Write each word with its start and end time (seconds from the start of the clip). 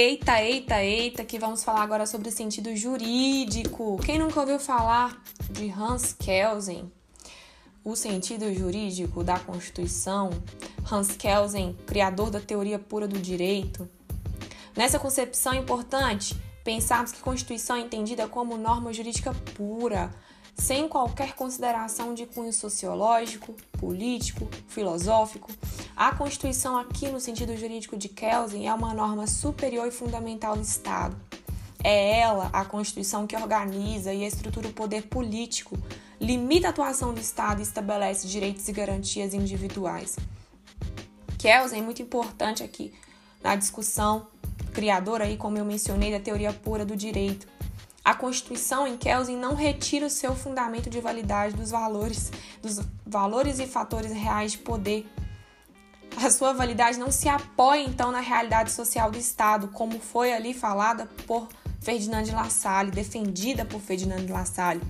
Eita, 0.00 0.40
eita, 0.40 0.80
eita, 0.80 1.24
que 1.24 1.40
vamos 1.40 1.64
falar 1.64 1.82
agora 1.82 2.06
sobre 2.06 2.28
o 2.28 2.30
sentido 2.30 2.76
jurídico. 2.76 3.98
Quem 4.06 4.16
nunca 4.16 4.38
ouviu 4.38 4.60
falar 4.60 5.20
de 5.50 5.68
Hans 5.70 6.12
Kelsen? 6.12 6.88
O 7.82 7.96
sentido 7.96 8.54
jurídico 8.54 9.24
da 9.24 9.40
Constituição. 9.40 10.30
Hans 10.88 11.16
Kelsen, 11.16 11.76
criador 11.84 12.30
da 12.30 12.38
teoria 12.38 12.78
pura 12.78 13.08
do 13.08 13.18
direito. 13.18 13.90
Nessa 14.76 15.00
concepção 15.00 15.54
é 15.54 15.56
importante 15.56 16.40
pensarmos 16.62 17.10
que 17.10 17.18
Constituição 17.18 17.74
é 17.74 17.80
entendida 17.80 18.28
como 18.28 18.56
norma 18.56 18.92
jurídica 18.92 19.34
pura, 19.56 20.14
sem 20.58 20.88
qualquer 20.88 21.34
consideração 21.34 22.12
de 22.12 22.26
cunho 22.26 22.52
sociológico, 22.52 23.54
político, 23.78 24.48
filosófico. 24.66 25.50
A 25.96 26.14
Constituição, 26.14 26.76
aqui 26.76 27.08
no 27.08 27.20
sentido 27.20 27.56
jurídico 27.56 27.96
de 27.96 28.08
Kelsen, 28.08 28.68
é 28.68 28.74
uma 28.74 28.92
norma 28.92 29.26
superior 29.26 29.86
e 29.86 29.92
fundamental 29.92 30.56
do 30.56 30.62
Estado. 30.62 31.16
É 31.82 32.18
ela, 32.18 32.50
a 32.52 32.64
Constituição, 32.64 33.26
que 33.26 33.36
organiza 33.36 34.12
e 34.12 34.24
estrutura 34.24 34.68
o 34.68 34.72
poder 34.72 35.04
político, 35.04 35.78
limita 36.20 36.66
a 36.66 36.70
atuação 36.70 37.14
do 37.14 37.20
Estado 37.20 37.60
e 37.60 37.62
estabelece 37.62 38.26
direitos 38.26 38.66
e 38.68 38.72
garantias 38.72 39.32
individuais. 39.32 40.16
Kelsen 41.38 41.78
é 41.78 41.82
muito 41.82 42.02
importante 42.02 42.64
aqui 42.64 42.92
na 43.40 43.54
discussão 43.54 44.26
criadora 44.74 45.24
aí, 45.24 45.36
como 45.36 45.56
eu 45.56 45.64
mencionei, 45.64 46.10
da 46.10 46.18
teoria 46.18 46.52
pura 46.52 46.84
do 46.84 46.96
direito 46.96 47.46
a 48.08 48.14
Constituição 48.14 48.86
em 48.86 48.96
Kelsen 48.96 49.36
não 49.36 49.54
retira 49.54 50.06
o 50.06 50.10
seu 50.10 50.34
fundamento 50.34 50.88
de 50.88 50.98
validade 50.98 51.54
dos 51.54 51.72
valores, 51.72 52.32
dos 52.62 52.80
valores 53.04 53.58
e 53.58 53.66
fatores 53.66 54.10
reais 54.12 54.52
de 54.52 54.58
poder. 54.58 55.06
A 56.16 56.30
sua 56.30 56.54
validade 56.54 56.98
não 56.98 57.12
se 57.12 57.28
apoia 57.28 57.82
então 57.82 58.10
na 58.10 58.20
realidade 58.20 58.72
social 58.72 59.10
do 59.10 59.18
Estado, 59.18 59.68
como 59.68 60.00
foi 60.00 60.32
ali 60.32 60.54
falada 60.54 61.04
por 61.26 61.48
Ferdinand 61.82 62.22
de 62.22 62.30
La 62.30 62.48
Salle, 62.48 62.90
defendida 62.90 63.66
por 63.66 63.78
Ferdinand 63.78 64.24
de 64.24 64.32
La 64.32 64.46
Salle. 64.46 64.80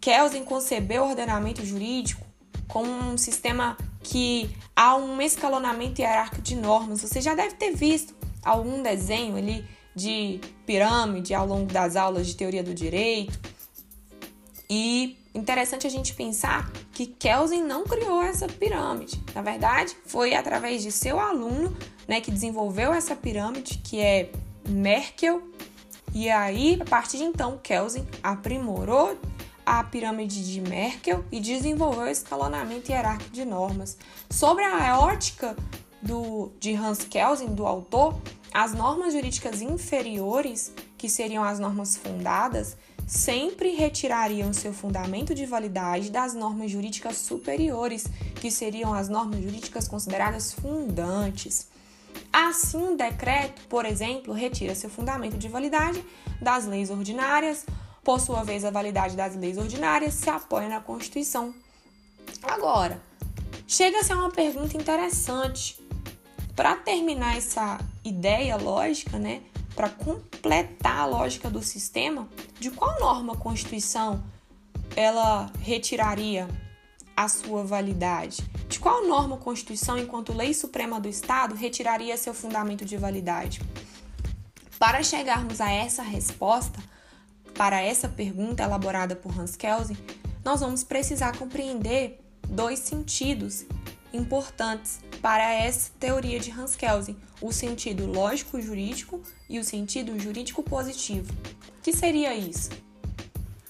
Kelsen 0.00 0.42
concebeu 0.42 1.02
o 1.02 1.10
ordenamento 1.10 1.66
jurídico 1.66 2.24
como 2.66 2.90
um 2.90 3.18
sistema 3.18 3.76
que 4.02 4.56
há 4.74 4.96
um 4.96 5.20
escalonamento 5.20 6.00
hierárquico 6.00 6.40
de 6.40 6.56
normas. 6.56 7.02
Você 7.02 7.20
já 7.20 7.34
deve 7.34 7.56
ter 7.56 7.76
visto 7.76 8.14
algum 8.42 8.82
desenho 8.82 9.36
ali 9.36 9.75
de 9.96 10.38
pirâmide 10.66 11.32
ao 11.32 11.46
longo 11.46 11.72
das 11.72 11.96
aulas 11.96 12.26
de 12.26 12.36
teoria 12.36 12.62
do 12.62 12.74
direito. 12.74 13.40
E 14.68 15.16
interessante 15.34 15.86
a 15.86 15.90
gente 15.90 16.12
pensar 16.12 16.70
que 16.92 17.06
Kelsen 17.06 17.62
não 17.62 17.84
criou 17.84 18.22
essa 18.22 18.46
pirâmide. 18.46 19.22
Na 19.34 19.40
verdade, 19.40 19.96
foi 20.04 20.34
através 20.34 20.82
de 20.82 20.92
seu 20.92 21.18
aluno, 21.18 21.74
né, 22.06 22.20
que 22.20 22.30
desenvolveu 22.30 22.92
essa 22.92 23.16
pirâmide, 23.16 23.78
que 23.78 23.98
é 23.98 24.30
Merkel. 24.68 25.42
E 26.12 26.28
aí, 26.28 26.78
a 26.80 26.84
partir 26.84 27.16
de 27.16 27.24
então, 27.24 27.58
Kelsen 27.62 28.06
aprimorou 28.22 29.18
a 29.64 29.82
pirâmide 29.82 30.44
de 30.44 30.60
Merkel 30.60 31.24
e 31.32 31.40
desenvolveu 31.40 32.06
escalonamento 32.06 32.92
hierárquico 32.92 33.30
de 33.30 33.44
normas. 33.44 33.96
Sobre 34.30 34.62
a 34.62 34.98
ótica 34.98 35.56
do, 36.00 36.52
de 36.60 36.74
Hans 36.74 37.04
Kelsen, 37.04 37.54
do 37.54 37.66
autor, 37.66 38.20
as 38.56 38.72
normas 38.72 39.12
jurídicas 39.12 39.60
inferiores, 39.60 40.72
que 40.96 41.10
seriam 41.10 41.44
as 41.44 41.58
normas 41.58 41.94
fundadas, 41.94 42.74
sempre 43.06 43.74
retirariam 43.74 44.50
seu 44.54 44.72
fundamento 44.72 45.34
de 45.34 45.44
validade 45.44 46.10
das 46.10 46.32
normas 46.32 46.70
jurídicas 46.70 47.18
superiores, 47.18 48.06
que 48.40 48.50
seriam 48.50 48.94
as 48.94 49.10
normas 49.10 49.42
jurídicas 49.42 49.86
consideradas 49.86 50.54
fundantes. 50.54 51.68
Assim, 52.32 52.78
um 52.78 52.96
decreto, 52.96 53.60
por 53.68 53.84
exemplo, 53.84 54.32
retira 54.32 54.74
seu 54.74 54.88
fundamento 54.88 55.36
de 55.36 55.48
validade 55.48 56.02
das 56.40 56.64
leis 56.64 56.88
ordinárias, 56.88 57.66
por 58.02 58.18
sua 58.18 58.42
vez, 58.42 58.64
a 58.64 58.70
validade 58.70 59.14
das 59.14 59.36
leis 59.36 59.58
ordinárias 59.58 60.14
se 60.14 60.30
apoia 60.30 60.70
na 60.70 60.80
Constituição. 60.80 61.54
Agora, 62.42 63.02
chega-se 63.68 64.14
a 64.14 64.16
uma 64.16 64.30
pergunta 64.30 64.78
interessante. 64.78 65.78
Para 66.54 66.74
terminar 66.74 67.36
essa 67.36 67.78
ideia 68.08 68.56
lógica, 68.56 69.18
né, 69.18 69.42
para 69.74 69.88
completar 69.90 71.00
a 71.00 71.06
lógica 71.06 71.50
do 71.50 71.62
sistema, 71.62 72.28
de 72.58 72.70
qual 72.70 72.98
norma 73.00 73.34
a 73.34 73.36
Constituição 73.36 74.22
ela 74.94 75.50
retiraria 75.60 76.48
a 77.16 77.28
sua 77.28 77.64
validade? 77.64 78.42
De 78.68 78.78
qual 78.78 79.06
norma 79.06 79.36
a 79.36 79.38
Constituição, 79.38 79.98
enquanto 79.98 80.32
lei 80.32 80.54
suprema 80.54 81.00
do 81.00 81.08
Estado, 81.08 81.54
retiraria 81.54 82.16
seu 82.16 82.32
fundamento 82.32 82.84
de 82.84 82.96
validade? 82.96 83.60
Para 84.78 85.02
chegarmos 85.02 85.60
a 85.60 85.70
essa 85.70 86.02
resposta, 86.02 86.82
para 87.54 87.80
essa 87.80 88.08
pergunta 88.08 88.62
elaborada 88.62 89.16
por 89.16 89.38
Hans 89.38 89.56
Kelsen, 89.56 89.96
nós 90.44 90.60
vamos 90.60 90.84
precisar 90.84 91.36
compreender 91.36 92.20
dois 92.48 92.78
sentidos 92.78 93.64
importantes 94.12 95.00
para 95.20 95.52
essa 95.52 95.90
teoria 95.98 96.38
de 96.38 96.50
Hans 96.50 96.76
Kelsen, 96.76 97.16
o 97.40 97.52
sentido 97.52 98.06
lógico-jurídico 98.06 99.20
e 99.48 99.58
o 99.58 99.64
sentido 99.64 100.18
jurídico-positivo. 100.18 101.32
O 101.78 101.82
que 101.82 101.92
seria 101.92 102.34
isso? 102.34 102.70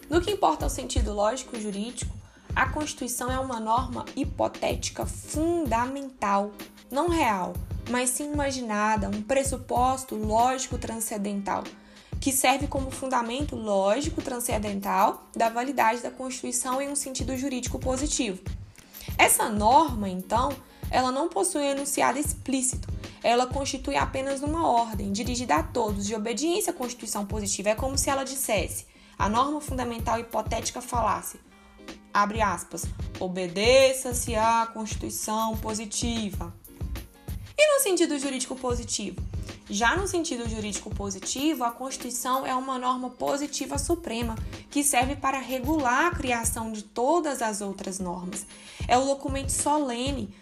No 0.08 0.20
que 0.20 0.30
importa 0.30 0.64
ao 0.64 0.70
sentido 0.70 1.12
lógico-jurídico, 1.12 2.14
a 2.54 2.68
Constituição 2.68 3.30
é 3.30 3.38
uma 3.38 3.60
norma 3.60 4.04
hipotética 4.14 5.04
fundamental, 5.04 6.52
não 6.90 7.08
real, 7.08 7.52
mas 7.90 8.10
sim 8.10 8.32
imaginada, 8.32 9.08
um 9.08 9.20
pressuposto 9.20 10.14
lógico 10.14 10.78
transcendental, 10.78 11.64
que 12.20 12.32
serve 12.32 12.66
como 12.66 12.90
fundamento 12.90 13.54
lógico 13.54 14.22
transcendental 14.22 15.28
da 15.36 15.48
validade 15.48 16.00
da 16.00 16.10
Constituição 16.10 16.80
em 16.80 16.88
um 16.88 16.96
sentido 16.96 17.36
jurídico 17.36 17.78
positivo. 17.78 18.42
Essa 19.18 19.48
norma, 19.48 20.08
então, 20.08 20.50
ela 20.91 21.10
não 21.10 21.28
possui 21.28 21.64
enunciado 21.64 22.19
explícito. 22.19 22.88
Ela 23.22 23.47
constitui 23.47 23.97
apenas 23.97 24.42
uma 24.42 24.69
ordem 24.69 25.12
dirigida 25.12 25.56
a 25.56 25.62
todos 25.62 26.06
de 26.06 26.14
obediência 26.14 26.70
à 26.70 26.74
Constituição 26.74 27.26
positiva. 27.26 27.70
É 27.70 27.74
como 27.74 27.98
se 27.98 28.10
ela 28.10 28.24
dissesse: 28.24 28.86
a 29.19 29.28
norma 29.28 29.60
fundamental 29.60 30.19
hipotética 30.19 30.80
falasse, 30.80 31.41
abre 32.12 32.41
aspas, 32.41 32.84
obedeça-se 33.19 34.34
à 34.34 34.66
Constituição 34.72 35.56
positiva. 35.56 36.54
E 37.58 37.75
no 37.75 37.82
sentido 37.82 38.19
jurídico 38.19 38.54
positivo? 38.54 39.20
Já 39.69 39.96
no 39.96 40.06
sentido 40.06 40.48
jurídico 40.48 40.94
positivo, 40.94 41.64
a 41.64 41.72
Constituição 41.72 42.46
é 42.46 42.54
uma 42.54 42.78
norma 42.78 43.10
positiva 43.10 43.78
suprema 43.78 44.36
que 44.70 44.84
serve 44.84 45.16
para 45.16 45.41
regular 45.41 46.06
a 46.06 46.10
criação 46.14 46.70
de 46.70 46.84
todas 46.84 47.42
as 47.42 47.60
outras 47.60 47.98
normas. 47.98 48.46
É 48.86 48.96
o 48.96 49.04
documento 49.04 49.50
solene. 49.50 50.32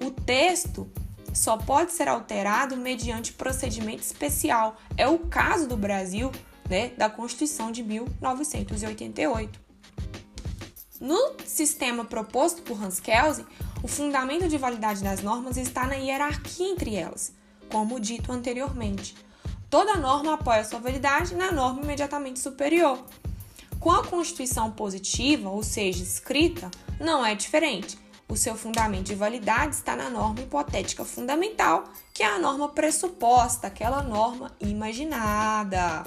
O 0.00 0.10
texto 0.10 0.90
só 1.32 1.56
pode 1.56 1.92
ser 1.92 2.08
alterado 2.08 2.76
mediante 2.76 3.32
procedimento 3.32 4.02
especial. 4.02 4.76
É 4.96 5.08
o 5.08 5.18
caso 5.18 5.66
do 5.66 5.76
Brasil, 5.76 6.30
né, 6.68 6.90
da 6.96 7.10
Constituição 7.10 7.72
de 7.72 7.82
1988. 7.82 9.60
No 11.00 11.34
sistema 11.44 12.04
proposto 12.04 12.62
por 12.62 12.82
Hans 12.82 13.00
Kelsen, 13.00 13.46
o 13.82 13.88
fundamento 13.88 14.48
de 14.48 14.56
validade 14.56 15.02
das 15.02 15.20
normas 15.20 15.56
está 15.56 15.86
na 15.86 15.96
hierarquia 15.96 16.68
entre 16.68 16.94
elas 16.94 17.32
como 17.72 17.98
dito 17.98 18.30
anteriormente. 18.30 19.16
Toda 19.70 19.96
norma 19.96 20.34
apoia 20.34 20.62
sua 20.62 20.78
validade 20.78 21.34
na 21.34 21.50
norma 21.50 21.80
imediatamente 21.82 22.38
superior. 22.38 23.02
Com 23.80 23.90
a 23.90 24.06
Constituição 24.06 24.70
positiva, 24.70 25.48
ou 25.48 25.62
seja, 25.62 26.02
escrita, 26.02 26.70
não 27.00 27.24
é 27.24 27.34
diferente. 27.34 27.98
O 28.32 28.36
seu 28.36 28.56
fundamento 28.56 29.08
de 29.08 29.14
validade 29.14 29.74
está 29.74 29.94
na 29.94 30.08
norma 30.08 30.40
hipotética 30.40 31.04
fundamental, 31.04 31.84
que 32.14 32.22
é 32.22 32.26
a 32.26 32.38
norma 32.38 32.66
pressuposta, 32.66 33.66
aquela 33.66 34.02
norma 34.02 34.50
imaginada. 34.58 36.02